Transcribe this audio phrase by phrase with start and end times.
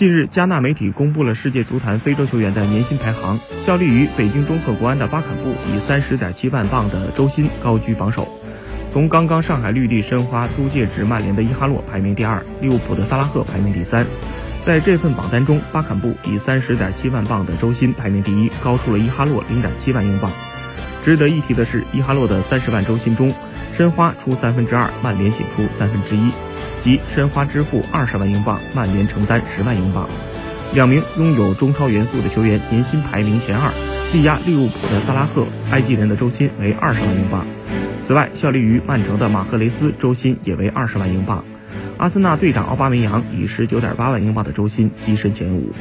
[0.00, 8.26] 近日，加纳媒体公布了世界足坛非洲球员的年薪排行，效力于北京中赫国安的巴坎布以三十点七万镑的周薪高居榜首。
[8.90, 14.06] 从刚刚上海绿地申花租借至曼联的伊哈洛排名第二，利物浦的萨拉赫排名第三。
[14.64, 20.32] 在这份榜单中，巴坎布以三十点七万镑的周薪排名第一，高出了伊哈洛零点七万英镑。
[21.04, 23.34] 值得一提的是，伊哈洛的三十万周薪中，
[23.80, 26.30] 申花出三分之二，曼联仅出三分之一。
[26.82, 30.06] 即申花支付二十万英镑，曼联承担十万英镑。
[30.74, 33.72] 两名拥有中超元素的球员年薪排名前二，
[34.12, 37.46] 力压利物浦的萨拉赫，埃及人的周薪为二十万英镑。
[38.02, 41.42] 此外，效力于曼城的马赫雷斯周薪也为二十万英镑。
[41.96, 45.72] 阿森纳队长奥巴梅扬以十九点八万英镑的周薪跻身前五。